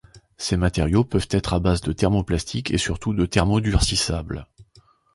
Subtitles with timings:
[0.37, 4.47] Ces matériaux peuvent être à base de thermoplastiques et surtout de thermodurcissables.